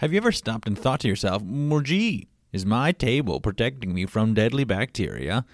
Have 0.00 0.14
you 0.14 0.16
ever 0.16 0.32
stopped 0.32 0.66
and 0.66 0.78
thought 0.78 1.00
to 1.00 1.08
yourself, 1.08 1.42
well, 1.42 1.82
is 2.54 2.64
my 2.64 2.90
table 2.90 3.38
protecting 3.38 3.92
me 3.92 4.06
from 4.06 4.32
deadly 4.32 4.64
bacteria? 4.64 5.44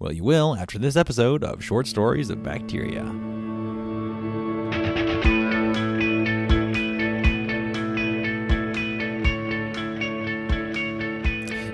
Well, 0.00 0.10
you 0.10 0.24
will 0.24 0.56
after 0.56 0.76
this 0.76 0.96
episode 0.96 1.44
of 1.44 1.62
Short 1.62 1.86
Stories 1.86 2.28
of 2.28 2.42
Bacteria. 2.42 3.04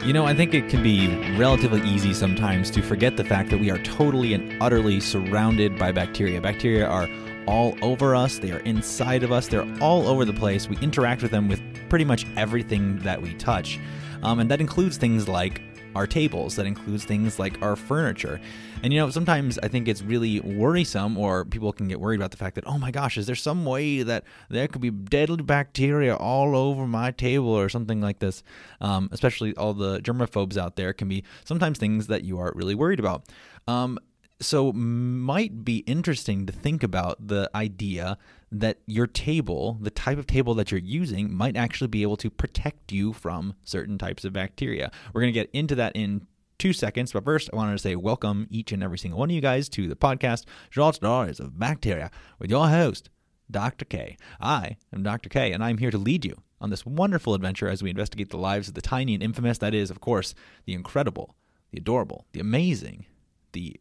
You 0.07 0.13
know, 0.13 0.27
I 0.27 0.35
think 0.35 0.53
it 0.53 0.69
can 0.69 0.83
be 0.83 1.09
relatively 1.39 1.81
easy 1.89 2.13
sometimes 2.13 2.71
to 2.73 2.83
forget 2.83 3.17
the 3.17 3.25
fact 3.25 3.49
that 3.49 3.59
we 3.59 3.71
are 3.71 3.79
totally 3.79 4.35
and 4.35 4.63
utterly 4.63 5.01
surrounded 5.01 5.79
by 5.79 5.93
bacteria. 5.93 6.43
Bacteria 6.43 6.87
are 6.87 7.09
all 7.47 7.75
over 7.81 8.15
us, 8.15 8.39
they 8.39 8.53
are 8.53 8.59
inside 8.61 9.23
of 9.23 9.33
us, 9.33 9.49
they're 9.49 9.67
all 9.81 10.07
over 10.07 10.27
the 10.27 10.35
place. 10.35 10.69
We 10.69 10.77
interact 10.83 11.23
with 11.23 11.31
them 11.31 11.49
with 11.49 11.63
pretty 11.89 12.05
much 12.05 12.27
everything 12.37 12.99
that 13.01 13.21
we 13.21 13.35
touch. 13.35 13.79
Um, 14.23 14.41
and 14.41 14.51
that 14.51 14.61
includes 14.61 14.97
things 14.97 15.29
like 15.29 15.63
our 15.95 16.07
tables, 16.07 16.57
that 16.57 16.67
includes 16.67 17.05
things 17.05 17.39
like 17.39 17.61
our 17.63 17.75
furniture. 17.75 18.41
And 18.83 18.93
you 18.93 19.01
know, 19.01 19.11
sometimes 19.11 19.59
I 19.59 19.69
think 19.69 19.89
it's 19.89 20.03
really 20.03 20.41
worrisome, 20.41 21.19
or 21.19 21.45
people 21.45 21.73
can 21.73 21.89
get 21.89 22.01
worried 22.01 22.21
about 22.21 22.31
the 22.31 22.37
fact 22.37 22.55
that, 22.55 22.67
oh 22.67 22.79
my 22.79 22.91
gosh, 22.91 23.17
is 23.17 23.27
there 23.27 23.35
some 23.35 23.65
way 23.65 24.03
that 24.03 24.25
there 24.49 24.69
could 24.69 24.81
be 24.81 24.91
deadly 24.91 25.43
bacteria 25.43 26.15
all 26.15 26.57
over 26.57 26.87
my 26.87 27.11
table 27.11 27.49
or 27.49 27.69
something 27.69 28.01
like 28.01 28.21
this? 28.21 28.43
Um, 28.81 29.09
especially 29.13 29.55
all 29.57 29.75
the 29.75 29.99
germaphobes 30.01 30.57
out 30.57 30.77
there 30.77 30.93
can 30.93 31.09
be 31.09 31.25
sometimes 31.45 31.79
things 31.79 32.07
that 32.07 32.23
you 32.23 32.39
are 32.39 32.53
really 32.55 32.75
worried 32.75 33.01
about. 33.01 33.25
Um, 33.67 33.99
so, 34.41 34.73
might 34.73 35.65
be 35.65 35.79
interesting 35.79 36.47
to 36.47 36.53
think 36.53 36.85
about 36.85 37.27
the 37.27 37.51
idea 37.57 38.19
that 38.51 38.79
your 38.87 39.07
table, 39.07 39.79
the 39.81 39.91
type 39.91 40.19
of 40.19 40.27
table 40.27 40.55
that 40.55 40.71
you're 40.71 40.81
using, 40.81 41.33
might 41.33 41.57
actually 41.57 41.89
be 41.89 42.03
able 42.03 42.17
to 42.17 42.31
protect 42.31 42.93
you 42.93 43.13
from 43.13 43.55
certain 43.65 43.99
types 43.99 44.25
of 44.25 44.33
bacteria. 44.33 44.91
We're 45.13 45.21
going 45.21 45.33
to 45.33 45.41
get 45.41 45.51
into 45.53 45.75
that 45.77 45.95
in 45.95 46.27
two 46.59 46.73
seconds, 46.73 47.13
but 47.13 47.25
first, 47.25 47.51
I 47.53 47.57
wanted 47.57 47.73
to 47.73 47.79
say 47.79 47.95
welcome 47.95 48.47
each 48.51 48.73
and 48.73 48.83
every 48.83 48.99
single 48.99 49.21
one 49.21 49.31
of 49.31 49.35
you 49.35 49.41
guys 49.41 49.69
to 49.71 49.87
the 49.87 49.97
podcast, 49.97 50.45
Short 50.71 50.97
Stories 50.97 51.41
of 51.41 51.59
Bacteria, 51.59 52.11
with 52.39 52.51
your 52.51 52.69
host, 52.69 53.11
Dr. 53.51 53.85
K. 53.85 54.17
I 54.41 54.77
am 54.93 55.03
Dr. 55.03 55.29
K, 55.29 55.53
and 55.53 55.63
I'm 55.63 55.79
here 55.79 55.91
to 55.91 55.99
lead 55.99 56.25
you 56.25 56.43
on 56.61 56.71
this 56.71 56.85
wonderful 56.85 57.35
adventure 57.35 57.69
as 57.69 57.83
we 57.83 57.91
investigate 57.91 58.31
the 58.31 58.37
lives 58.37 58.69
of 58.69 58.75
the 58.75 58.83
tiny 58.83 59.15
and 59.15 59.23
infamous, 59.23 59.59
that 59.59 59.75
is, 59.75 59.91
of 59.91 60.01
course, 60.01 60.35
the 60.65 60.75
incredible, 60.75 61.37
the 61.71 61.79
adorable, 61.79 62.27
the 62.33 62.41
amazing, 62.41 63.07
the 63.53 63.77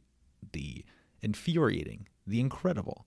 the 0.54 0.86
infuriating, 1.22 2.08
the 2.26 2.40
incredible 2.40 3.07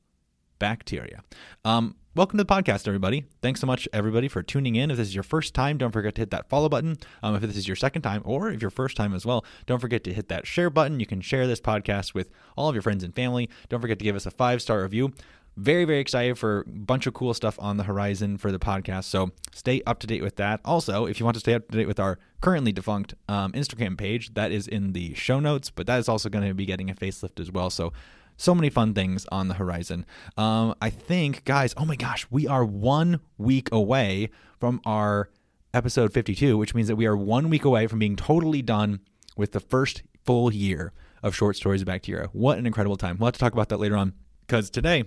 bacteria. 0.61 1.25
Um, 1.64 1.97
welcome 2.14 2.39
to 2.39 2.44
the 2.44 2.55
podcast, 2.55 2.86
everybody. 2.86 3.25
Thanks 3.42 3.61
so 3.61 3.66
much, 3.66 3.89
everybody, 3.92 4.28
for 4.28 4.44
tuning 4.44 4.77
in. 4.77 4.92
If 4.92 4.98
this 4.98 5.08
is 5.08 5.14
your 5.14 5.25
first 5.25 5.55
time, 5.55 5.78
don't 5.78 5.91
forget 5.91 6.14
to 6.14 6.20
hit 6.20 6.30
that 6.30 6.48
follow 6.48 6.69
button. 6.69 6.98
Um, 7.25 7.34
if 7.34 7.42
this 7.42 7.56
is 7.56 7.66
your 7.66 7.77
second 7.77 8.03
time, 8.03 8.22
or 8.25 8.50
if 8.50 8.62
your 8.62 8.70
first 8.70 8.97
time 8.97 9.12
as 9.12 9.27
well, 9.27 9.44
don't 9.66 9.81
forget 9.81 10.05
to 10.05 10.12
hit 10.12 10.28
that 10.28 10.47
share 10.47 10.70
button. 10.70 11.00
You 11.00 11.06
can 11.06 11.20
share 11.20 11.48
this 11.48 11.61
podcast 11.61 12.14
with 12.14 12.31
all 12.56 12.69
of 12.69 12.77
your 12.77 12.83
friends 12.83 13.03
and 13.03 13.12
family. 13.12 13.50
Don't 13.69 13.81
forget 13.81 13.98
to 13.98 14.05
give 14.05 14.14
us 14.14 14.27
a 14.27 14.31
five 14.31 14.62
star 14.62 14.83
review. 14.83 15.12
Very, 15.56 15.84
very 15.84 15.98
excited 15.98 16.38
for 16.38 16.61
a 16.61 16.64
bunch 16.70 17.06
of 17.06 17.14
cool 17.14 17.34
stuff 17.34 17.58
on 17.58 17.77
the 17.77 17.83
horizon 17.83 18.38
for 18.38 18.53
the 18.53 18.58
podcast. 18.58 19.05
So 19.05 19.33
stay 19.53 19.83
up 19.84 19.98
to 20.00 20.06
date 20.06 20.22
with 20.22 20.36
that. 20.36 20.61
Also, 20.64 21.06
if 21.06 21.19
you 21.19 21.25
want 21.25 21.34
to 21.34 21.41
stay 21.41 21.55
up 21.55 21.69
to 21.69 21.78
date 21.78 21.88
with 21.88 21.98
our 21.98 22.19
currently 22.41 22.70
defunct 22.70 23.14
um, 23.28 23.53
Instagram 23.53 23.98
page, 23.98 24.34
that 24.34 24.53
is 24.53 24.69
in 24.69 24.92
the 24.92 25.14
show 25.14 25.41
notes, 25.41 25.70
but 25.70 25.86
that 25.86 25.98
is 25.98 26.08
also 26.08 26.28
going 26.28 26.47
to 26.47 26.55
be 26.55 26.66
getting 26.66 26.88
a 26.88 26.94
facelift 26.94 27.41
as 27.41 27.50
well. 27.50 27.69
So 27.69 27.92
so 28.41 28.55
many 28.55 28.70
fun 28.70 28.94
things 28.94 29.27
on 29.30 29.48
the 29.48 29.55
horizon. 29.55 30.06
Um, 30.38 30.74
I 30.80 30.88
think, 30.88 31.44
guys, 31.44 31.74
oh 31.77 31.84
my 31.84 31.94
gosh, 31.94 32.27
we 32.30 32.47
are 32.47 32.64
one 32.64 33.20
week 33.36 33.69
away 33.70 34.30
from 34.58 34.80
our 34.86 35.28
episode 35.74 36.14
52, 36.14 36.56
which 36.56 36.74
means 36.74 36.88
that 36.88 36.97
we 36.97 37.06
are 37.06 37.16
one 37.16 37.50
week 37.50 37.66
away 37.66 37.86
from 37.86 37.98
being 37.98 38.16
totally 38.16 38.62
done 38.62 39.00
with 39.36 39.52
the 39.52 39.60
first 39.60 40.02
full 40.24 40.52
year 40.52 40.94
of 41.22 41.36
Short 41.36 41.55
Stories 41.55 41.82
of 41.82 41.86
Bacteria. 41.86 42.30
What 42.32 42.58
an 42.58 42.64
incredible 42.64 42.97
time. 42.97 43.19
We'll 43.19 43.26
have 43.26 43.34
to 43.34 43.41
talk 43.41 43.53
about 43.53 43.69
that 43.69 43.78
later 43.78 43.97
on 43.97 44.14
because 44.47 44.70
today, 44.70 45.04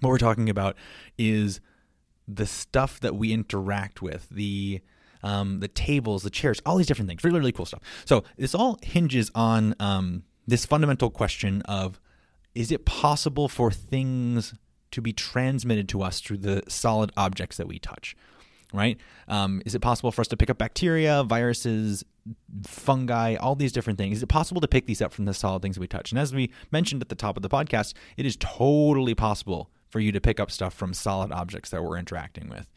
what 0.00 0.10
we're 0.10 0.18
talking 0.18 0.50
about 0.50 0.76
is 1.16 1.60
the 2.26 2.46
stuff 2.46 2.98
that 2.98 3.14
we 3.14 3.32
interact 3.32 4.02
with, 4.02 4.28
the 4.28 4.80
um, 5.22 5.60
the 5.60 5.68
tables, 5.68 6.24
the 6.24 6.30
chairs, 6.30 6.60
all 6.66 6.78
these 6.78 6.86
different 6.86 7.08
things. 7.08 7.22
Really, 7.22 7.38
really 7.38 7.52
cool 7.52 7.66
stuff. 7.66 7.82
So 8.06 8.24
this 8.36 8.54
all 8.54 8.78
hinges 8.82 9.30
on 9.34 9.76
um, 9.78 10.24
this 10.48 10.64
fundamental 10.66 11.10
question 11.10 11.62
of 11.62 12.00
is 12.54 12.72
it 12.72 12.84
possible 12.84 13.48
for 13.48 13.70
things 13.70 14.54
to 14.90 15.00
be 15.00 15.12
transmitted 15.12 15.88
to 15.90 16.02
us 16.02 16.20
through 16.20 16.38
the 16.38 16.62
solid 16.68 17.12
objects 17.16 17.56
that 17.56 17.68
we 17.68 17.78
touch? 17.78 18.16
Right? 18.72 18.98
Um, 19.26 19.62
is 19.66 19.74
it 19.74 19.80
possible 19.80 20.12
for 20.12 20.20
us 20.20 20.28
to 20.28 20.36
pick 20.36 20.48
up 20.48 20.58
bacteria, 20.58 21.24
viruses, 21.24 22.04
fungi, 22.64 23.34
all 23.34 23.56
these 23.56 23.72
different 23.72 23.98
things? 23.98 24.18
Is 24.18 24.22
it 24.22 24.28
possible 24.28 24.60
to 24.60 24.68
pick 24.68 24.86
these 24.86 25.02
up 25.02 25.12
from 25.12 25.24
the 25.24 25.34
solid 25.34 25.62
things 25.62 25.78
we 25.78 25.88
touch? 25.88 26.12
And 26.12 26.18
as 26.18 26.32
we 26.32 26.52
mentioned 26.70 27.02
at 27.02 27.08
the 27.08 27.16
top 27.16 27.36
of 27.36 27.42
the 27.42 27.48
podcast, 27.48 27.94
it 28.16 28.26
is 28.26 28.36
totally 28.36 29.14
possible 29.14 29.70
for 29.88 29.98
you 29.98 30.12
to 30.12 30.20
pick 30.20 30.38
up 30.38 30.52
stuff 30.52 30.72
from 30.72 30.94
solid 30.94 31.32
objects 31.32 31.70
that 31.70 31.82
we're 31.82 31.98
interacting 31.98 32.48
with. 32.48 32.68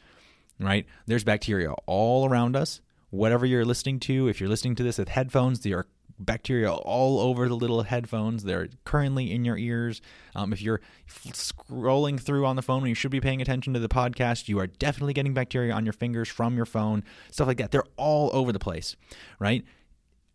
Right? 0.59 0.88
There's 1.05 1.23
bacteria 1.23 1.73
all 1.85 2.28
around 2.28 2.55
us. 2.55 2.81
Whatever 3.11 3.45
you're 3.45 3.66
listening 3.66 4.00
to, 4.01 4.28
if 4.28 4.40
you're 4.40 4.50
listening 4.50 4.73
to 4.75 4.84
this 4.84 4.97
with 4.97 5.09
headphones, 5.09 5.59
they 5.59 5.73
are 5.73 5.85
bacteria 6.19 6.72
all 6.72 7.19
over 7.19 7.47
the 7.47 7.56
little 7.56 7.84
headphones. 7.84 8.44
They're 8.44 8.69
currently 8.85 9.31
in 9.31 9.46
your 9.46 9.57
ears. 9.57 10.01
Um, 10.35 10.53
if 10.53 10.62
you're 10.62 10.81
scrolling 11.09 12.19
through 12.19 12.46
on 12.46 12.56
the 12.56 12.62
phone 12.62 12.85
you 12.85 12.96
should 12.96 13.12
be 13.12 13.22
paying 13.22 13.41
attention 13.41 13.74
to 13.74 13.79
the 13.79 13.90
podcast, 13.90 14.47
you 14.47 14.59
are 14.59 14.68
definitely 14.68 15.13
getting 15.13 15.34
bacteria 15.34 15.73
on 15.73 15.85
your 15.85 15.94
fingers 15.94 16.29
from 16.29 16.56
your 16.56 16.66
phone, 16.66 17.03
stuff 17.31 17.47
like 17.47 17.57
that. 17.57 17.72
They're 17.72 17.84
all 17.97 18.29
over 18.34 18.52
the 18.52 18.59
place, 18.59 18.96
right? 19.40 19.63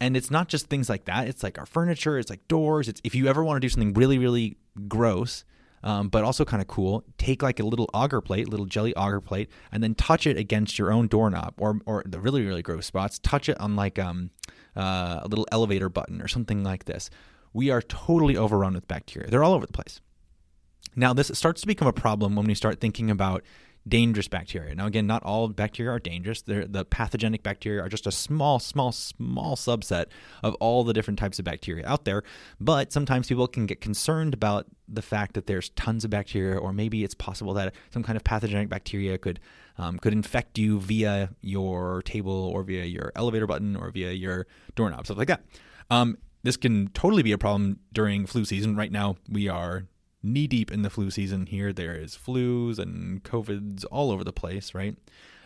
And 0.01 0.17
it's 0.17 0.31
not 0.31 0.49
just 0.49 0.69
things 0.69 0.89
like 0.89 1.07
that. 1.07 1.29
It's 1.29 1.43
like 1.43 1.59
our 1.59 1.67
furniture. 1.67 2.19
It's 2.19 2.31
like 2.31 2.47
doors. 2.49 2.89
It's 2.89 3.01
if 3.05 3.15
you 3.15 3.27
ever 3.27 3.43
want 3.43 3.57
to 3.57 3.61
do 3.61 3.69
something 3.69 3.95
really, 3.95 4.19
really 4.19 4.57
gross, 4.87 5.45
um, 5.83 6.09
but 6.09 6.25
also 6.25 6.45
kind 6.45 6.63
of 6.63 6.69
cool. 6.69 7.05
Take 7.19 7.43
like 7.43 7.61
a 7.61 7.65
little 7.65 7.89
agar 7.95 8.21
plate, 8.21 8.49
little 8.49 8.67
jelly 8.67 8.93
agar 8.97 9.21
plate, 9.21 9.51
and 9.73 9.83
then 9.83 9.95
touch 9.95 10.27
it 10.27 10.37
against 10.37 10.79
your 10.79 10.93
own 10.93 11.09
doorknob, 11.09 11.55
or 11.59 11.81
or 11.87 12.03
the 12.07 12.21
really 12.21 12.45
really 12.45 12.63
gross 12.63 12.87
spots. 12.87 13.19
Touch 13.19 13.49
it 13.49 13.61
on 13.61 13.77
like 13.77 13.99
um 13.99 14.31
uh, 14.79 15.21
a 15.23 15.29
little 15.29 15.47
elevator 15.53 15.89
button 15.89 16.23
or 16.23 16.29
something 16.29 16.63
like 16.63 16.85
this. 16.85 17.11
We 17.53 17.71
are 17.71 17.83
totally 17.83 18.37
overrun 18.37 18.75
with 18.75 18.87
bacteria. 18.89 19.29
They're 19.29 19.45
all 19.45 19.55
over 19.55 19.67
the 19.67 19.73
place. 19.73 20.01
Now, 20.95 21.13
this 21.13 21.31
starts 21.35 21.61
to 21.63 21.67
become 21.67 21.89
a 21.89 21.93
problem 21.93 22.37
when 22.37 22.47
we 22.47 22.55
start 22.55 22.81
thinking 22.81 23.11
about 23.11 23.43
dangerous 23.89 24.29
bacteria. 24.29 24.75
Now, 24.75 24.87
again, 24.87 25.07
not 25.07 25.23
all 25.23 25.49
bacteria 25.49 25.93
are 25.93 25.99
dangerous. 25.99 26.43
They're, 26.43 26.67
the 26.67 26.85
pathogenic 26.85 27.43
bacteria 27.43 27.83
are 27.83 27.89
just 27.89 28.07
a 28.07 28.13
small, 28.13 28.59
small, 28.59 28.93
small 28.93 29.57
subset 29.57 30.07
of 30.43 30.55
all 30.57 30.85
the 30.85 30.93
different 30.93 31.19
types 31.19 31.39
of 31.39 31.45
bacteria 31.45 31.87
out 31.87 32.05
there. 32.05 32.23
But 32.61 32.93
sometimes 32.93 33.29
people 33.29 33.49
can 33.49 33.67
get 33.67 33.81
concerned 33.81 34.35
about 34.35 34.67
the 34.87 35.03
fact 35.03 35.35
that 35.35 35.47
there's 35.47 35.71
tons 35.71 36.05
of 36.05 36.11
bacteria, 36.11 36.57
or 36.59 36.73
maybe 36.73 37.05
it's 37.05 37.15
possible 37.15 37.55
that 37.55 37.75
some 37.91 38.03
kind 38.03 38.17
of 38.17 38.25
pathogenic 38.25 38.69
bacteria 38.69 39.19
could 39.19 39.41
um, 39.81 39.97
could 39.99 40.13
infect 40.13 40.59
you 40.59 40.81
via 40.81 41.31
your 41.41 42.03
table 42.03 42.33
or 42.33 42.65
via 42.65 42.85
your 42.85 43.13
elevator 43.15 43.47
button 43.47 43.77
or 43.77 43.91
via 43.91 44.11
your 44.11 44.47
doorknob, 44.75 45.07
stuff 45.07 45.19
like 45.19 45.29
that. 45.29 45.45
Um, 45.89 46.19
this 46.43 46.57
can 46.57 46.89
totally 46.89 47.23
be 47.23 47.33
a 47.33 47.39
problem 47.39 47.79
during 47.93 48.27
flu 48.27 48.45
season. 48.45 48.77
Right 48.77 48.91
now, 48.91 49.17
we 49.29 49.49
are 49.49 49.87
knee 50.23 50.47
deep 50.47 50.71
in 50.71 50.83
the 50.83 50.91
flu 50.91 51.11
season 51.11 51.47
here. 51.47 51.73
There 51.73 51.95
is 51.95 52.17
flus 52.17 52.79
and 52.79 53.23
COVIDs 53.23 53.85
all 53.91 54.11
over 54.11 54.25
the 54.25 54.33
place, 54.33 54.75
right? 54.75 54.97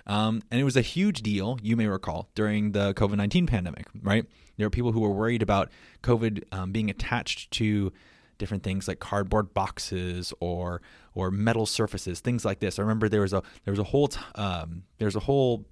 Um, 0.06 0.42
and 0.50 0.60
it 0.60 0.64
was 0.64 0.76
a 0.76 0.82
huge 0.82 1.22
deal, 1.22 1.58
you 1.62 1.76
may 1.76 1.86
recall, 1.86 2.28
during 2.34 2.72
the 2.72 2.92
COVID 2.94 3.16
19 3.16 3.46
pandemic, 3.46 3.86
right? 4.02 4.26
There 4.56 4.66
were 4.66 4.70
people 4.70 4.92
who 4.92 5.00
were 5.00 5.12
worried 5.12 5.42
about 5.42 5.70
COVID 6.02 6.44
um, 6.52 6.72
being 6.72 6.90
attached 6.90 7.50
to 7.52 7.92
different 8.38 8.64
things 8.64 8.88
like 8.88 8.98
cardboard 8.98 9.54
boxes 9.54 10.32
or 10.40 10.82
or 11.14 11.30
metal 11.30 11.66
surfaces, 11.66 12.20
things 12.20 12.44
like 12.44 12.58
this. 12.58 12.78
I 12.78 12.82
remember 12.82 13.08
there 13.08 13.20
was 13.20 13.32
a 13.32 13.42
there 13.64 13.72
was 13.72 13.78
a 13.78 13.84
whole 13.84 14.08
t- 14.08 14.20
um, 14.34 14.82
there's 14.98 15.14
a 15.14 15.20
whole 15.20 15.66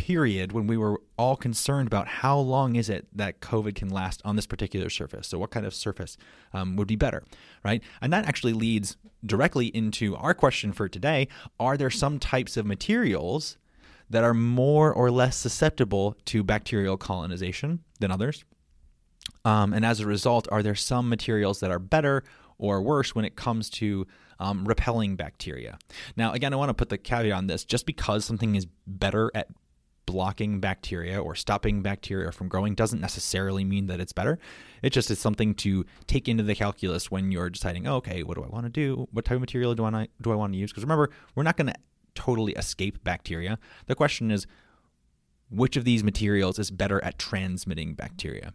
period 0.00 0.52
when 0.52 0.66
we 0.66 0.78
were 0.78 0.98
all 1.18 1.36
concerned 1.36 1.86
about 1.86 2.08
how 2.08 2.38
long 2.38 2.74
is 2.74 2.88
it 2.88 3.06
that 3.12 3.40
COVID 3.40 3.74
can 3.74 3.90
last 3.90 4.22
on 4.24 4.34
this 4.34 4.46
particular 4.46 4.88
surface. 4.88 5.28
So, 5.28 5.38
what 5.38 5.50
kind 5.50 5.66
of 5.66 5.74
surface 5.74 6.16
um, 6.54 6.76
would 6.76 6.88
be 6.88 6.96
better, 6.96 7.22
right? 7.62 7.82
And 8.00 8.10
that 8.10 8.24
actually 8.24 8.54
leads 8.54 8.96
directly 9.26 9.66
into 9.66 10.16
our 10.16 10.32
question 10.32 10.72
for 10.72 10.88
today: 10.88 11.28
Are 11.58 11.76
there 11.76 11.90
some 11.90 12.18
types 12.18 12.56
of 12.56 12.64
materials 12.64 13.58
that 14.08 14.24
are 14.24 14.32
more 14.32 14.90
or 14.90 15.10
less 15.10 15.36
susceptible 15.36 16.16
to 16.24 16.42
bacterial 16.42 16.96
colonization 16.96 17.80
than 18.00 18.10
others? 18.10 18.44
Um, 19.44 19.74
and 19.74 19.84
as 19.84 20.00
a 20.00 20.06
result, 20.06 20.48
are 20.50 20.62
there 20.62 20.74
some 20.74 21.10
materials 21.10 21.60
that 21.60 21.70
are 21.70 21.78
better 21.78 22.24
or 22.56 22.80
worse 22.80 23.14
when 23.14 23.26
it 23.26 23.36
comes 23.36 23.68
to 23.70 24.06
um, 24.38 24.64
repelling 24.64 25.16
bacteria? 25.16 25.78
Now, 26.16 26.32
again, 26.32 26.54
I 26.54 26.56
want 26.56 26.70
to 26.70 26.74
put 26.74 26.88
the 26.88 26.96
caveat 26.96 27.36
on 27.36 27.48
this 27.48 27.66
just 27.66 27.84
because 27.84 28.24
something 28.24 28.54
is 28.54 28.66
better 28.86 29.30
at 29.34 29.48
blocking 30.10 30.60
bacteria 30.60 31.20
or 31.20 31.34
stopping 31.34 31.82
bacteria 31.82 32.32
from 32.32 32.48
growing 32.48 32.74
doesn't 32.74 33.00
necessarily 33.00 33.64
mean 33.64 33.86
that 33.86 34.00
it's 34.00 34.12
better. 34.12 34.38
It 34.82 34.90
just 34.90 35.10
is 35.10 35.18
something 35.18 35.54
to 35.56 35.84
take 36.06 36.28
into 36.28 36.42
the 36.42 36.54
calculus 36.54 37.10
when 37.10 37.30
you're 37.30 37.50
deciding, 37.50 37.86
oh, 37.86 37.96
okay, 37.96 38.22
what 38.22 38.36
do 38.36 38.42
I 38.42 38.48
want 38.48 38.66
to 38.66 38.70
do? 38.70 39.08
What 39.12 39.24
type 39.24 39.36
of 39.36 39.40
material 39.40 39.74
do 39.74 39.84
I 39.84 40.08
do 40.20 40.32
I 40.32 40.34
want 40.34 40.52
to 40.52 40.58
use? 40.58 40.70
Because 40.72 40.82
remember, 40.82 41.10
we're 41.34 41.42
not 41.42 41.56
going 41.56 41.68
to 41.68 41.74
totally 42.14 42.52
escape 42.52 43.02
bacteria. 43.04 43.58
The 43.86 43.94
question 43.94 44.30
is, 44.30 44.46
which 45.50 45.76
of 45.76 45.84
these 45.84 46.02
materials 46.04 46.58
is 46.58 46.70
better 46.70 47.02
at 47.04 47.18
transmitting 47.18 47.94
bacteria? 47.94 48.52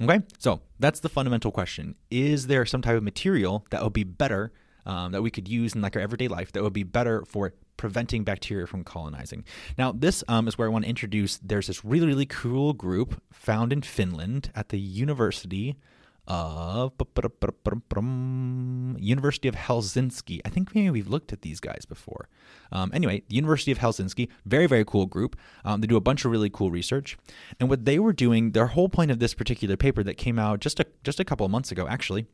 Okay, 0.00 0.20
so 0.38 0.60
that's 0.78 1.00
the 1.00 1.08
fundamental 1.08 1.52
question. 1.52 1.94
Is 2.10 2.46
there 2.46 2.64
some 2.66 2.82
type 2.82 2.96
of 2.96 3.02
material 3.02 3.66
that 3.70 3.82
would 3.82 3.92
be 3.92 4.04
better 4.04 4.52
um, 4.86 5.12
that 5.12 5.22
we 5.22 5.30
could 5.30 5.48
use 5.48 5.74
in 5.74 5.80
like 5.80 5.96
our 5.96 6.02
everyday 6.02 6.28
life 6.28 6.52
that 6.52 6.62
would 6.62 6.72
be 6.72 6.82
better 6.82 7.24
for 7.26 7.52
preventing 7.76 8.24
bacteria 8.24 8.66
from 8.66 8.84
colonizing? 8.84 9.44
Now, 9.76 9.92
this 9.92 10.24
um, 10.28 10.48
is 10.48 10.58
where 10.58 10.68
I 10.68 10.70
want 10.70 10.84
to 10.84 10.88
introduce. 10.88 11.38
There's 11.38 11.66
this 11.66 11.84
really 11.84 12.06
really 12.06 12.26
cool 12.26 12.72
group 12.72 13.22
found 13.32 13.72
in 13.72 13.82
Finland 13.82 14.50
at 14.54 14.68
the 14.68 14.78
University 14.78 15.76
of 16.26 16.36
University 18.98 19.48
of 19.48 19.56
Helsinki. 19.56 20.40
I 20.44 20.48
think 20.50 20.74
maybe 20.74 20.90
we've 20.90 21.08
looked 21.08 21.32
at 21.32 21.42
these 21.42 21.58
guys 21.58 21.84
before. 21.84 22.28
Um, 22.70 22.92
anyway, 22.94 23.22
the 23.28 23.34
University 23.34 23.72
of 23.72 23.78
Helsinki, 23.78 24.28
very 24.46 24.66
very 24.66 24.84
cool 24.84 25.06
group. 25.06 25.36
Um, 25.64 25.80
they 25.80 25.86
do 25.88 25.96
a 25.96 26.00
bunch 26.00 26.24
of 26.24 26.30
really 26.30 26.50
cool 26.50 26.70
research, 26.70 27.18
and 27.58 27.68
what 27.68 27.84
they 27.84 27.98
were 27.98 28.12
doing, 28.12 28.52
their 28.52 28.68
whole 28.68 28.88
point 28.88 29.10
of 29.10 29.18
this 29.18 29.34
particular 29.34 29.76
paper 29.76 30.02
that 30.04 30.16
came 30.16 30.38
out 30.38 30.60
just 30.60 30.78
a 30.78 30.86
just 31.02 31.18
a 31.18 31.24
couple 31.24 31.44
of 31.44 31.50
months 31.50 31.72
ago, 31.72 31.88
actually, 31.88 32.26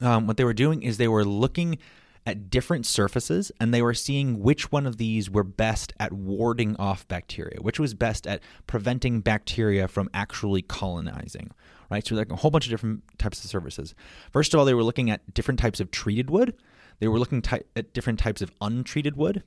um, 0.00 0.26
what 0.26 0.36
they 0.36 0.44
were 0.44 0.54
doing 0.54 0.82
is 0.82 0.98
they 0.98 1.08
were 1.08 1.24
looking 1.24 1.78
at 2.26 2.50
different 2.50 2.86
surfaces 2.86 3.50
and 3.60 3.72
they 3.72 3.82
were 3.82 3.94
seeing 3.94 4.40
which 4.40 4.70
one 4.70 4.86
of 4.86 4.98
these 4.98 5.30
were 5.30 5.44
best 5.44 5.92
at 5.98 6.12
warding 6.12 6.76
off 6.76 7.08
bacteria, 7.08 7.58
which 7.60 7.80
was 7.80 7.94
best 7.94 8.26
at 8.26 8.40
preventing 8.66 9.20
bacteria 9.20 9.88
from 9.88 10.08
actually 10.12 10.62
colonizing 10.62 11.50
right? 11.90 12.06
So 12.06 12.14
like 12.14 12.30
a 12.32 12.36
whole 12.36 12.50
bunch 12.50 12.66
of 12.66 12.70
different 12.70 13.02
types 13.18 13.44
of 13.44 13.50
surfaces. 13.50 13.94
First 14.32 14.54
of 14.54 14.60
all, 14.60 14.64
they 14.66 14.74
were 14.74 14.84
looking 14.84 15.10
at 15.10 15.34
different 15.34 15.60
types 15.60 15.80
of 15.80 15.90
treated 15.90 16.30
wood. 16.30 16.54
They 17.00 17.08
were 17.08 17.18
looking 17.18 17.42
ty- 17.42 17.64
at 17.76 17.92
different 17.92 18.18
types 18.18 18.40
of 18.40 18.52
untreated 18.60 19.16
wood. 19.16 19.42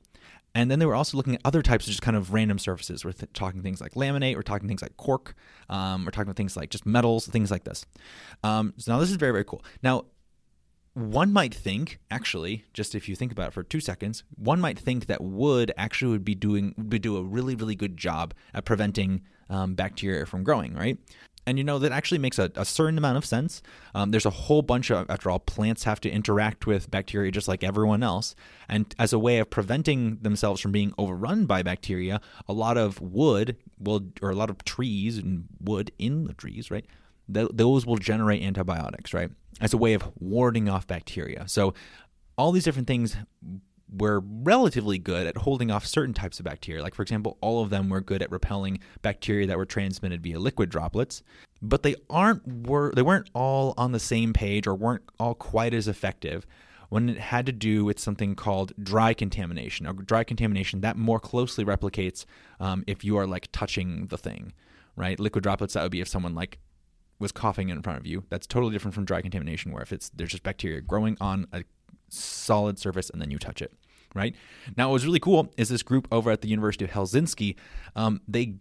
And 0.56 0.70
then 0.70 0.78
they 0.78 0.86
were 0.86 0.94
also 0.94 1.18
looking 1.18 1.34
at 1.36 1.42
other 1.46 1.64
types 1.64 1.88
of 1.88 1.92
just 1.92 2.04
kind 2.04 2.16
of 2.16 2.32
random 2.32 2.60
surfaces. 2.60 3.04
We're 3.04 3.14
th- 3.14 3.34
talking 3.34 3.64
things 3.64 3.82
like 3.82 3.94
laminate, 3.94 4.36
we're 4.36 4.44
talking 4.44 4.68
things 4.68 4.84
like 4.84 4.96
cork, 4.98 5.34
um, 5.68 6.06
we're 6.06 6.12
talking 6.12 6.34
things 6.34 6.56
like 6.56 6.70
just 6.70 6.86
metals, 6.86 7.26
things 7.26 7.50
like 7.50 7.64
this. 7.64 7.88
Um, 8.44 8.74
so 8.78 8.92
now 8.92 9.00
this 9.00 9.10
is 9.10 9.16
very, 9.16 9.32
very 9.32 9.46
cool. 9.46 9.64
Now, 9.82 10.06
one 10.94 11.34
might 11.34 11.54
think, 11.54 12.00
actually, 12.12 12.66
just 12.74 12.94
if 12.94 13.10
you 13.10 13.16
think 13.16 13.32
about 13.32 13.48
it 13.48 13.54
for 13.54 13.64
two 13.64 13.80
seconds, 13.80 14.24
one 14.36 14.62
might 14.62 14.78
think 14.78 15.08
that 15.08 15.22
wood 15.22 15.72
actually 15.76 16.12
would 16.12 16.26
be 16.26 16.36
doing 16.36 16.76
would 16.78 17.02
do 17.02 17.18
a 17.18 17.24
really, 17.24 17.56
really 17.56 17.76
good 17.76 17.98
job 17.98 18.34
at 18.54 18.66
preventing 18.66 19.22
um, 19.50 19.74
bacteria 19.74 20.26
from 20.26 20.44
growing, 20.44 20.76
right? 20.76 20.98
And 21.46 21.58
you 21.58 21.64
know, 21.64 21.80
that 21.80 21.92
actually 21.92 22.20
makes 22.20 22.40
a, 22.40 22.52
a 22.56 22.64
certain 22.64 22.98
amount 22.98 23.18
of 23.18 23.26
sense. 23.26 23.62
Um, 23.94 24.12
there's 24.12 24.26
a 24.26 24.30
whole 24.30 24.62
bunch 24.62 24.92
of, 24.92 25.10
after 25.10 25.30
all, 25.30 25.40
plants 25.40 25.84
have 25.84 26.00
to 26.02 26.10
interact 26.10 26.66
with 26.66 26.90
bacteria 26.90 27.32
just 27.32 27.48
like 27.48 27.64
everyone 27.64 28.04
else. 28.04 28.36
And 28.70 28.94
as 28.98 29.14
a 29.14 29.20
way 29.20 29.40
of 29.40 29.50
preventing 29.50 30.20
themselves 30.22 30.62
from 30.62 30.72
being 30.72 30.94
overrun 30.98 31.46
by 31.46 31.64
bacteria, 31.64 32.22
a 32.48 32.54
lot 32.54 32.78
of 32.78 33.02
wood 33.02 33.58
will, 33.78 34.06
or 34.22 34.30
a 34.30 34.36
lot 34.36 34.50
of 34.50 34.64
trees 34.64 35.18
and 35.18 35.46
wood 35.60 35.92
in 36.00 36.26
the 36.26 36.34
trees, 36.34 36.72
right? 36.72 36.86
Th- 37.32 37.50
those 37.54 37.86
will 37.86 37.98
generate 37.98 38.42
antibiotics, 38.42 39.14
right? 39.14 39.30
As 39.62 39.74
a 39.74 39.78
way 39.78 39.94
of 39.94 40.04
warding 40.20 40.70
off 40.70 40.88
bacteria. 40.88 41.48
So 41.48 41.74
all 42.38 42.52
these 42.52 42.64
different 42.64 42.88
things 42.88 43.16
were 43.96 44.22
relatively 44.26 44.98
good 44.98 45.28
at 45.28 45.38
holding 45.38 45.70
off 45.70 45.86
certain 45.86 46.14
types 46.14 46.40
of 46.40 46.46
bacteria. 46.46 46.82
Like, 46.82 46.96
for 46.96 47.04
example, 47.04 47.38
all 47.42 47.62
of 47.62 47.70
them 47.70 47.90
were 47.90 48.02
good 48.02 48.22
at 48.22 48.32
repelling 48.32 48.80
bacteria 49.02 49.46
that 49.48 49.58
were 49.58 49.66
transmitted 49.66 50.24
via 50.24 50.40
liquid 50.40 50.70
droplets, 50.70 51.22
but 51.62 51.84
they 51.84 51.96
aren't 52.10 52.68
were 52.68 52.92
they 52.96 53.02
weren't 53.02 53.30
all 53.34 53.74
on 53.78 53.92
the 53.92 54.00
same 54.00 54.34
page 54.34 54.68
or 54.68 54.76
weren't 54.76 55.04
all 55.20 55.36
quite 55.36 55.74
as 55.74 55.88
effective 55.88 56.46
when 56.90 57.10
it 57.10 57.18
had 57.18 57.46
to 57.46 57.52
do 57.52 57.86
with 57.86 58.00
something 58.00 58.36
called 58.36 58.74
dry 58.82 59.14
contamination. 59.14 59.88
Or 59.88 59.94
dry 59.94 60.24
contamination 60.24 60.82
that 60.82 60.98
more 60.98 61.20
closely 61.20 61.64
replicates 61.64 62.26
um, 62.60 62.84
if 62.88 63.04
you 63.04 63.18
are 63.18 63.28
like 63.28 63.48
touching 63.52 64.08
the 64.08 64.18
thing, 64.18 64.54
right? 64.96 65.20
Liquid 65.20 65.44
droplets 65.44 65.74
that 65.74 65.84
would 65.84 65.92
be 65.92 66.02
if 66.02 66.08
someone 66.08 66.36
like 66.36 66.60
was 67.24 67.32
coughing 67.32 67.70
in 67.70 67.82
front 67.82 67.98
of 67.98 68.06
you. 68.06 68.24
That's 68.30 68.46
totally 68.46 68.72
different 68.74 68.94
from 68.94 69.06
dry 69.06 69.22
contamination, 69.22 69.72
where 69.72 69.82
if 69.82 69.92
it's 69.92 70.10
there's 70.10 70.30
just 70.30 70.44
bacteria 70.44 70.82
growing 70.82 71.18
on 71.20 71.48
a 71.52 71.64
solid 72.10 72.78
surface 72.78 73.10
and 73.10 73.22
then 73.22 73.32
you 73.32 73.40
touch 73.40 73.62
it 73.62 73.74
right 74.14 74.36
now 74.78 74.90
what 74.90 74.94
was 74.94 75.06
really 75.06 75.20
cool 75.20 75.52
is 75.58 75.70
this 75.70 75.82
group 75.82 76.08
over 76.12 76.30
at 76.30 76.42
the 76.42 76.48
university 76.48 76.86
of 76.86 76.92
helsinki 76.92 77.56
um, 77.96 78.22
they 78.28 78.54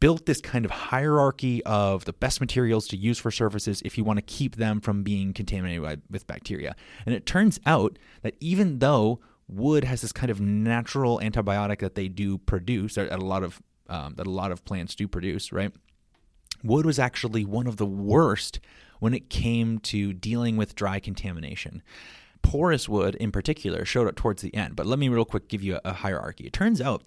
built 0.00 0.26
this 0.26 0.40
kind 0.40 0.64
of 0.64 0.70
hierarchy 0.70 1.62
of 1.64 2.04
the 2.04 2.12
best 2.12 2.40
materials 2.40 2.86
to 2.88 2.96
use 2.96 3.18
for 3.18 3.30
surfaces 3.30 3.80
if 3.84 3.96
you 3.96 4.04
want 4.04 4.18
to 4.18 4.22
keep 4.22 4.56
them 4.56 4.80
from 4.80 5.02
being 5.02 5.32
contaminated 5.32 6.02
with 6.10 6.26
bacteria 6.26 6.74
and 7.06 7.14
it 7.14 7.24
turns 7.24 7.60
out 7.64 7.98
that 8.22 8.34
even 8.40 8.80
though 8.80 9.20
wood 9.48 9.84
has 9.84 10.00
this 10.02 10.12
kind 10.12 10.30
of 10.30 10.40
natural 10.40 11.20
antibiotic 11.20 11.78
that 11.78 11.94
they 11.94 12.08
do 12.08 12.36
produce 12.38 12.94
that 12.94 13.10
a 13.12 13.16
lot 13.18 13.42
of 13.42 13.62
um, 13.88 14.14
that 14.16 14.26
a 14.26 14.30
lot 14.30 14.50
of 14.50 14.64
plants 14.64 14.96
do 14.96 15.06
produce 15.06 15.52
right 15.52 15.72
wood 16.62 16.86
was 16.86 16.98
actually 16.98 17.44
one 17.44 17.66
of 17.66 17.76
the 17.76 17.86
worst 17.86 18.60
when 18.98 19.14
it 19.14 19.28
came 19.28 19.78
to 19.78 20.12
dealing 20.12 20.56
with 20.56 20.74
dry 20.74 20.98
contamination 20.98 21.82
porous 22.46 22.88
wood 22.88 23.16
in 23.16 23.32
particular 23.32 23.84
showed 23.84 24.06
up 24.06 24.14
towards 24.14 24.40
the 24.40 24.54
end. 24.54 24.76
But 24.76 24.86
let 24.86 25.00
me 25.00 25.08
real 25.08 25.24
quick 25.24 25.48
give 25.48 25.62
you 25.62 25.80
a, 25.84 25.92
hierarchy. 25.92 26.46
It 26.46 26.52
turns 26.52 26.80
out 26.80 27.02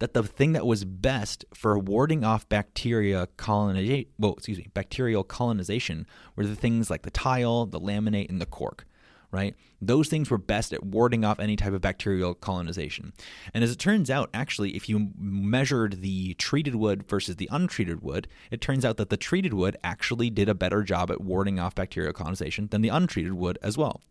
that 0.00 0.12
the 0.12 0.22
thing 0.22 0.52
that 0.52 0.66
was 0.66 0.84
best 0.84 1.44
for 1.54 1.78
warding 1.78 2.24
off 2.24 2.48
bacteria 2.48 3.28
colonization, 3.38 4.10
well, 4.18 4.34
excuse 4.34 4.58
me, 4.58 4.68
bacterial 4.74 5.24
colonization 5.24 6.06
were 6.36 6.46
the 6.46 6.56
things 6.56 6.90
like 6.90 7.02
the 7.02 7.10
tile, 7.10 7.64
the 7.64 7.80
laminate, 7.80 8.28
and 8.28 8.40
the 8.40 8.46
cork. 8.46 8.86
Right? 9.32 9.54
Those 9.80 10.08
things 10.08 10.30
were 10.30 10.36
best 10.36 10.74
at 10.74 10.84
warding 10.84 11.24
off 11.24 11.40
any 11.40 11.56
type 11.56 11.72
of 11.72 11.80
bacterial 11.80 12.34
colonization. 12.34 13.14
And 13.54 13.64
as 13.64 13.72
it 13.72 13.78
turns 13.78 14.10
out, 14.10 14.28
actually, 14.34 14.76
if 14.76 14.90
you 14.90 15.08
measured 15.18 16.02
the 16.02 16.34
treated 16.34 16.74
wood 16.74 17.08
versus 17.08 17.36
the 17.36 17.48
untreated 17.50 18.02
wood, 18.02 18.28
it 18.50 18.60
turns 18.60 18.84
out 18.84 18.98
that 18.98 19.08
the 19.08 19.16
treated 19.16 19.54
wood 19.54 19.78
actually 19.82 20.28
did 20.28 20.50
a 20.50 20.54
better 20.54 20.82
job 20.82 21.10
at 21.10 21.22
warding 21.22 21.58
off 21.58 21.74
bacterial 21.74 22.12
colonization 22.12 22.68
than 22.70 22.82
the 22.82 22.90
untreated 22.90 23.32
wood 23.32 23.58
as 23.62 23.78
well. 23.78 24.02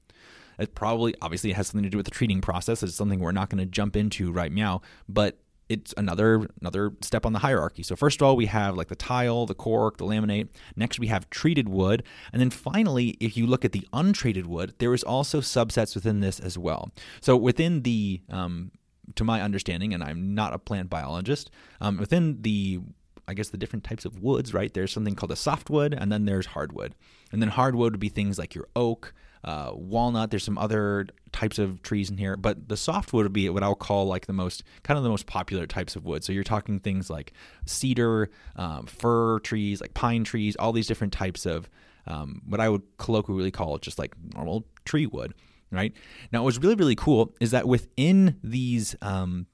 It 0.58 0.74
probably, 0.74 1.14
obviously, 1.22 1.52
has 1.52 1.68
something 1.68 1.84
to 1.84 1.90
do 1.90 1.98
with 1.98 2.06
the 2.06 2.12
treating 2.12 2.42
process. 2.42 2.82
It's 2.82 2.96
something 2.96 3.20
we're 3.20 3.32
not 3.32 3.50
going 3.50 3.64
to 3.64 3.66
jump 3.66 3.96
into 3.96 4.32
right 4.32 4.52
now, 4.52 4.82
but 5.08 5.38
it's 5.72 5.94
another 5.96 6.48
another 6.60 6.92
step 7.02 7.26
on 7.26 7.34
the 7.34 7.40
hierarchy. 7.40 7.82
So 7.84 7.96
first 7.96 8.22
of 8.22 8.28
all, 8.28 8.36
we 8.36 8.48
have 8.48 8.76
like 8.76 8.90
the 8.90 8.96
tile, 8.96 9.46
the 9.46 9.56
cork, 9.56 9.98
the 9.98 10.06
laminate. 10.06 10.50
Next, 10.76 11.00
we 11.00 11.08
have 11.08 11.30
treated 11.30 11.70
wood, 11.70 12.04
and 12.34 12.42
then 12.42 12.50
finally, 12.50 13.18
if 13.20 13.38
you 13.38 13.48
look 13.48 13.64
at 13.64 13.72
the 13.72 13.88
untreated 13.94 14.48
wood, 14.48 14.74
there 14.80 14.94
is 14.94 15.04
also 15.04 15.40
subsets 15.40 15.96
within 15.96 16.20
this 16.20 16.40
as 16.40 16.58
well. 16.58 16.92
So 17.22 17.38
within 17.38 17.84
the 17.84 18.22
um, 18.30 18.72
to 19.16 19.24
my 19.24 19.42
understanding, 19.42 19.94
and 19.94 20.04
I'm 20.04 20.36
not 20.36 20.54
a 20.54 20.60
plant 20.60 20.90
biologist, 20.90 21.50
um, 21.80 21.98
within 21.98 22.42
the 22.42 22.82
I 23.28 23.34
guess 23.34 23.50
the 23.50 23.58
different 23.58 23.86
types 23.86 24.04
of 24.04 24.22
woods, 24.22 24.54
right? 24.54 24.74
There's 24.74 24.92
something 24.92 25.16
called 25.16 25.32
a 25.32 25.38
softwood, 25.38 25.94
and 25.94 26.12
then 26.12 26.26
there's 26.26 26.48
hardwood. 26.48 26.96
And 27.32 27.42
then 27.42 27.50
hardwood 27.50 27.94
would 27.94 28.00
be 28.00 28.10
things 28.10 28.38
like 28.38 28.54
your 28.54 28.68
oak, 28.76 29.14
uh, 29.46 29.72
walnut. 29.74 30.32
There's 30.32 30.44
some 30.44 30.58
other 30.58 31.08
types 31.42 31.58
of 31.58 31.82
trees 31.82 32.12
in 32.12 32.18
here, 32.18 32.38
but 32.38 32.70
the 32.70 32.78
softwood 32.78 33.24
would 33.26 33.34
be 33.34 33.50
what 33.50 33.64
I'll 33.64 33.74
call 33.74 34.06
like 34.06 34.28
the 34.28 34.34
most 34.34 34.64
kind 34.84 34.96
of 34.96 35.04
the 35.04 35.10
most 35.10 35.26
popular 35.26 35.66
types 35.66 35.96
of 35.96 36.06
wood. 36.06 36.24
So 36.24 36.32
you're 36.32 36.44
talking 36.44 36.80
things 36.80 37.10
like 37.10 37.34
cedar, 37.66 38.30
um, 38.56 38.86
fir 38.86 39.40
trees, 39.40 39.82
like 39.82 39.96
pine 39.96 40.24
trees, 40.24 40.56
all 40.58 40.72
these 40.72 40.86
different 40.86 41.14
types 41.14 41.48
of 41.48 41.68
um, 42.06 42.44
what 42.48 42.62
I 42.62 42.70
would 42.70 42.84
colloquially 42.98 43.50
call 43.50 43.80
just 43.80 43.98
like 43.98 44.14
normal 44.36 44.68
tree 44.86 45.08
wood. 45.08 45.34
Right 45.72 45.94
now, 46.32 46.44
what's 46.44 46.60
really 46.60 46.76
really 46.76 46.96
cool 46.96 47.34
is 47.40 47.52
that 47.52 47.68
within 47.68 48.38
these 48.44 48.96
um, 49.02 49.48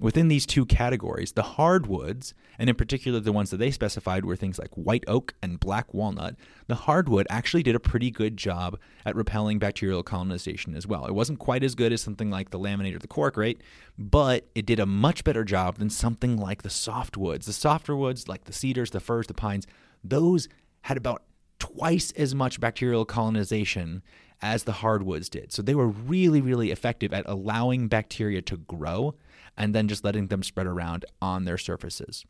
Within 0.00 0.26
these 0.26 0.44
two 0.44 0.66
categories, 0.66 1.32
the 1.32 1.42
hardwoods, 1.42 2.34
and 2.58 2.68
in 2.68 2.74
particular 2.74 3.20
the 3.20 3.30
ones 3.30 3.50
that 3.50 3.58
they 3.58 3.70
specified 3.70 4.24
were 4.24 4.34
things 4.34 4.58
like 4.58 4.74
white 4.74 5.04
oak 5.06 5.34
and 5.40 5.60
black 5.60 5.94
walnut, 5.94 6.34
the 6.66 6.74
hardwood 6.74 7.28
actually 7.30 7.62
did 7.62 7.76
a 7.76 7.80
pretty 7.80 8.10
good 8.10 8.36
job 8.36 8.76
at 9.06 9.14
repelling 9.14 9.60
bacterial 9.60 10.02
colonization 10.02 10.74
as 10.74 10.84
well. 10.84 11.06
It 11.06 11.14
wasn't 11.14 11.38
quite 11.38 11.62
as 11.62 11.76
good 11.76 11.92
as 11.92 12.02
something 12.02 12.28
like 12.28 12.50
the 12.50 12.58
laminate 12.58 12.96
or 12.96 12.98
the 12.98 13.06
cork, 13.06 13.36
right? 13.36 13.60
But 13.96 14.48
it 14.56 14.66
did 14.66 14.80
a 14.80 14.86
much 14.86 15.22
better 15.22 15.44
job 15.44 15.78
than 15.78 15.90
something 15.90 16.36
like 16.36 16.62
the 16.62 16.70
softwoods. 16.70 17.44
The 17.44 17.52
softer 17.52 17.94
woods, 17.94 18.26
like 18.26 18.44
the 18.44 18.52
cedars, 18.52 18.90
the 18.90 18.98
firs, 18.98 19.28
the 19.28 19.34
pines, 19.34 19.64
those 20.02 20.48
had 20.82 20.96
about 20.96 21.22
twice 21.60 22.10
as 22.12 22.34
much 22.34 22.58
bacterial 22.58 23.04
colonization 23.04 24.02
as 24.44 24.64
the 24.64 24.72
hardwoods 24.72 25.30
did. 25.30 25.52
So 25.52 25.62
they 25.62 25.74
were 25.74 25.88
really, 25.88 26.42
really 26.42 26.70
effective 26.70 27.14
at 27.14 27.24
allowing 27.26 27.88
bacteria 27.88 28.42
to 28.42 28.58
grow 28.58 29.14
and 29.56 29.74
then 29.74 29.88
just 29.88 30.04
letting 30.04 30.26
them 30.26 30.42
spread 30.42 30.66
around 30.66 31.06
on 31.22 31.46
their 31.46 31.56
surfaces. 31.56 32.26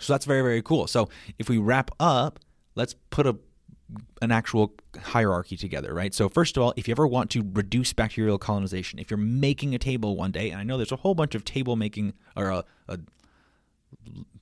So 0.00 0.12
that's 0.12 0.26
very, 0.26 0.42
very 0.42 0.62
cool. 0.62 0.86
So 0.86 1.08
if 1.36 1.48
we 1.48 1.58
wrap 1.58 1.90
up, 1.98 2.38
let's 2.76 2.94
put 3.10 3.26
a 3.26 3.36
an 4.22 4.32
actual 4.32 4.72
hierarchy 4.98 5.56
together, 5.56 5.92
right? 5.92 6.14
So 6.14 6.28
first 6.28 6.56
of 6.56 6.62
all, 6.62 6.72
if 6.74 6.88
you 6.88 6.92
ever 6.92 7.06
want 7.06 7.30
to 7.32 7.46
reduce 7.52 7.92
bacterial 7.92 8.38
colonization, 8.38 8.98
if 8.98 9.10
you're 9.10 9.18
making 9.18 9.74
a 9.74 9.78
table 9.78 10.16
one 10.16 10.32
day, 10.32 10.50
and 10.50 10.58
I 10.58 10.64
know 10.64 10.78
there's 10.78 10.90
a 10.90 10.96
whole 10.96 11.14
bunch 11.14 11.34
of 11.34 11.44
table 11.44 11.76
making 11.76 12.14
or 12.34 12.48
a, 12.48 12.64
a 12.88 12.98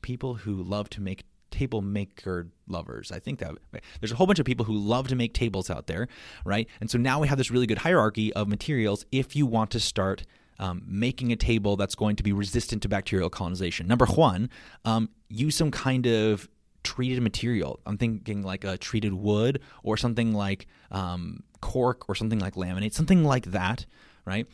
people 0.00 0.34
who 0.34 0.62
love 0.62 0.88
to 0.90 1.00
make 1.00 1.24
table 1.52 1.80
maker 1.82 2.48
lovers. 2.66 3.12
I 3.12 3.20
think 3.20 3.38
that 3.40 3.52
there's 4.00 4.12
a 4.12 4.16
whole 4.16 4.26
bunch 4.26 4.38
of 4.38 4.46
people 4.46 4.64
who 4.64 4.74
love 4.74 5.08
to 5.08 5.16
make 5.16 5.34
tables 5.34 5.70
out 5.70 5.86
there, 5.86 6.08
right? 6.44 6.68
And 6.80 6.90
so 6.90 6.98
now 6.98 7.20
we 7.20 7.28
have 7.28 7.38
this 7.38 7.50
really 7.50 7.66
good 7.66 7.78
hierarchy 7.78 8.32
of 8.32 8.48
materials 8.48 9.04
if 9.12 9.36
you 9.36 9.46
want 9.46 9.70
to 9.72 9.80
start 9.80 10.24
um, 10.58 10.82
making 10.86 11.32
a 11.32 11.36
table 11.36 11.76
that's 11.76 11.94
going 11.94 12.16
to 12.16 12.22
be 12.22 12.32
resistant 12.32 12.82
to 12.82 12.88
bacterial 12.88 13.30
colonization. 13.30 13.86
Number 13.86 14.06
one, 14.06 14.50
um, 14.84 15.08
use 15.28 15.56
some 15.56 15.70
kind 15.70 16.06
of 16.06 16.48
treated 16.84 17.22
material. 17.22 17.80
I'm 17.86 17.98
thinking 17.98 18.42
like 18.42 18.64
a 18.64 18.76
treated 18.76 19.14
wood 19.14 19.60
or 19.82 19.96
something 19.96 20.32
like 20.32 20.66
um, 20.90 21.42
cork 21.60 22.08
or 22.08 22.14
something 22.14 22.38
like 22.38 22.54
laminate, 22.54 22.92
something 22.92 23.24
like 23.24 23.46
that, 23.46 23.86
right? 24.24 24.46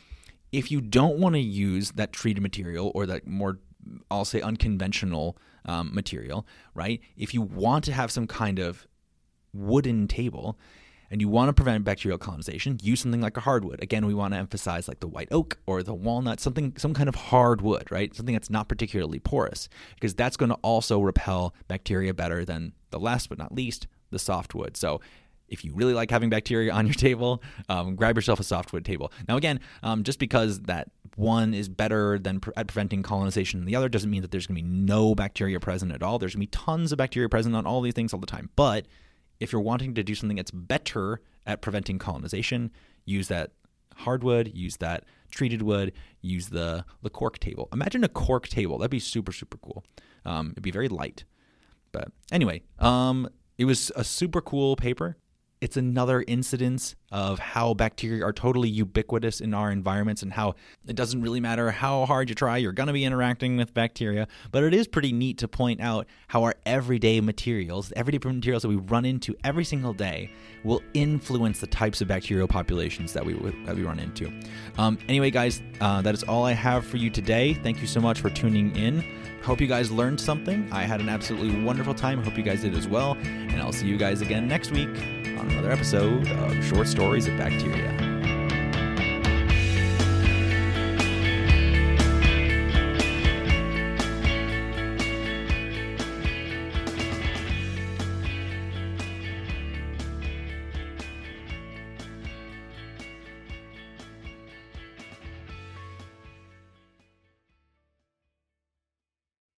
If 0.51 0.71
you 0.71 0.81
don't 0.81 1.19
want 1.19 1.35
to 1.35 1.41
use 1.41 1.91
that 1.91 2.11
treated 2.11 2.41
material 2.41 2.91
or 2.95 3.05
that 3.05 3.27
more, 3.27 3.59
I'll 4.09 4.25
say, 4.25 4.41
unconventional 4.41 5.37
um, 5.65 5.93
material, 5.93 6.45
right? 6.73 6.99
If 7.17 7.33
you 7.33 7.41
want 7.41 7.83
to 7.85 7.93
have 7.93 8.11
some 8.11 8.27
kind 8.27 8.59
of 8.59 8.87
wooden 9.53 10.07
table, 10.07 10.57
and 11.11 11.21
you 11.21 11.27
want 11.27 11.49
to 11.49 11.53
prevent 11.53 11.83
bacterial 11.83 12.17
colonization, 12.17 12.77
use 12.81 13.01
something 13.01 13.21
like 13.21 13.35
a 13.35 13.41
hardwood. 13.41 13.81
Again, 13.81 14.05
we 14.05 14.13
want 14.13 14.33
to 14.33 14.37
emphasize 14.37 14.87
like 14.87 14.99
the 14.99 15.07
white 15.07 15.27
oak 15.31 15.57
or 15.65 15.81
the 15.81 15.93
walnut, 15.93 16.39
something 16.39 16.73
some 16.77 16.93
kind 16.93 17.09
of 17.09 17.15
hardwood, 17.15 17.91
right? 17.91 18.13
Something 18.15 18.33
that's 18.33 18.49
not 18.49 18.69
particularly 18.69 19.19
porous, 19.19 19.69
because 19.95 20.13
that's 20.13 20.37
going 20.37 20.49
to 20.49 20.57
also 20.61 20.99
repel 20.99 21.53
bacteria 21.67 22.13
better 22.13 22.45
than 22.45 22.73
the 22.91 22.99
last 22.99 23.29
but 23.29 23.37
not 23.37 23.53
least, 23.53 23.87
the 24.11 24.19
softwood. 24.19 24.77
So 24.77 25.01
if 25.47 25.65
you 25.65 25.73
really 25.73 25.93
like 25.93 26.11
having 26.11 26.29
bacteria 26.29 26.71
on 26.71 26.85
your 26.85 26.93
table, 26.95 27.41
um, 27.69 27.95
grab 27.95 28.15
yourself 28.15 28.39
a 28.39 28.43
softwood 28.43 28.85
table. 28.85 29.11
Now, 29.27 29.37
again, 29.37 29.59
um, 29.83 30.03
just 30.03 30.19
because 30.19 30.61
that 30.61 30.89
one 31.19 31.53
is 31.53 31.67
better 31.67 32.17
than 32.17 32.39
pre- 32.39 32.53
at 32.55 32.67
preventing 32.67 33.03
colonization 33.03 33.59
than 33.59 33.65
the 33.65 33.75
other 33.75 33.89
doesn't 33.89 34.09
mean 34.09 34.21
that 34.21 34.31
there's 34.31 34.47
going 34.47 34.55
to 34.55 34.61
be 34.63 34.67
no 34.69 35.13
bacteria 35.13 35.59
present 35.59 35.91
at 35.91 36.01
all. 36.01 36.17
There's 36.17 36.33
going 36.33 36.47
to 36.47 36.51
be 36.51 36.65
tons 36.65 36.91
of 36.91 36.97
bacteria 36.97 37.27
present 37.27 37.55
on 37.55 37.65
all 37.65 37.81
these 37.81 37.93
things 37.93 38.13
all 38.13 38.19
the 38.19 38.25
time. 38.27 38.49
But 38.55 38.87
if 39.39 39.51
you're 39.51 39.61
wanting 39.61 39.93
to 39.95 40.03
do 40.03 40.15
something 40.15 40.37
that's 40.37 40.51
better 40.51 41.21
at 41.45 41.61
preventing 41.61 41.99
colonization, 41.99 42.71
use 43.05 43.27
that 43.27 43.51
hardwood, 43.95 44.51
use 44.53 44.77
that 44.77 45.03
treated 45.29 45.61
wood, 45.61 45.91
use 46.21 46.47
the, 46.47 46.85
the 47.01 47.09
cork 47.09 47.39
table. 47.39 47.67
Imagine 47.73 48.03
a 48.03 48.09
cork 48.09 48.47
table. 48.47 48.77
That'd 48.77 48.91
be 48.91 48.99
super, 48.99 49.31
super 49.31 49.57
cool. 49.57 49.83
Um, 50.25 50.51
it'd 50.51 50.63
be 50.63 50.71
very 50.71 50.87
light. 50.87 51.25
But 51.91 52.09
anyway, 52.31 52.61
um, 52.79 53.27
it 53.57 53.65
was 53.65 53.91
a 53.95 54.03
super 54.03 54.41
cool 54.41 54.75
paper 54.75 55.17
it's 55.61 55.77
another 55.77 56.23
incidence 56.27 56.95
of 57.11 57.39
how 57.39 57.73
bacteria 57.73 58.25
are 58.25 58.33
totally 58.33 58.69
ubiquitous 58.69 59.41
in 59.41 59.53
our 59.53 59.71
environments 59.71 60.21
and 60.21 60.33
how 60.33 60.55
it 60.87 60.95
doesn't 60.95 61.21
really 61.21 61.39
matter 61.39 61.71
how 61.71 62.05
hard 62.05 62.29
you 62.29 62.35
try, 62.35 62.57
you're 62.57 62.71
going 62.71 62.87
to 62.87 62.93
be 62.93 63.05
interacting 63.05 63.57
with 63.57 63.73
bacteria. 63.73 64.27
But 64.51 64.63
it 64.63 64.73
is 64.73 64.87
pretty 64.87 65.11
neat 65.11 65.37
to 65.39 65.47
point 65.47 65.81
out 65.81 66.07
how 66.27 66.43
our 66.43 66.55
everyday 66.65 67.21
materials, 67.21 67.91
everyday 67.95 68.19
materials 68.27 68.63
that 68.63 68.69
we 68.69 68.75
run 68.75 69.05
into 69.05 69.35
every 69.43 69.65
single 69.65 69.93
day, 69.93 70.31
will 70.63 70.81
influence 70.93 71.59
the 71.59 71.67
types 71.67 72.01
of 72.01 72.07
bacterial 72.07 72.47
populations 72.47 73.13
that 73.13 73.25
we 73.25 73.33
that 73.65 73.75
we 73.75 73.83
run 73.83 73.99
into. 73.99 74.31
Um, 74.77 74.97
anyway, 75.07 75.31
guys, 75.31 75.61
uh, 75.81 76.01
that 76.01 76.13
is 76.13 76.23
all 76.23 76.45
I 76.45 76.53
have 76.53 76.85
for 76.85 76.97
you 76.97 77.09
today. 77.09 77.53
Thank 77.53 77.81
you 77.81 77.87
so 77.87 77.99
much 77.99 78.19
for 78.21 78.29
tuning 78.29 78.75
in. 78.75 79.03
Hope 79.43 79.61
you 79.61 79.67
guys 79.67 79.89
learned 79.89 80.19
something. 80.19 80.67
I 80.71 80.83
had 80.83 80.99
an 80.99 81.09
absolutely 81.09 81.63
wonderful 81.63 81.93
time. 81.93 82.21
Hope 82.23 82.37
you 82.37 82.43
guys 82.43 82.61
did 82.61 82.75
as 82.75 82.87
well. 82.87 83.17
And 83.23 83.61
I'll 83.61 83.71
see 83.71 83.87
you 83.87 83.97
guys 83.97 84.21
again 84.21 84.47
next 84.47 84.71
week 84.71 84.89
on 84.89 85.49
another 85.51 85.71
episode 85.71 86.27
of 86.29 86.65
Short 86.65 86.87
Stories 86.99 87.27
of 87.27 87.37
Bacteria. 87.37 88.08